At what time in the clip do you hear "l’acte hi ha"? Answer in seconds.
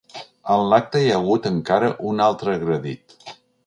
0.71-1.19